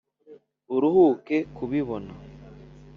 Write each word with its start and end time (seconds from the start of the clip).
uruhuke 0.75 1.37
kubibona 1.55 2.13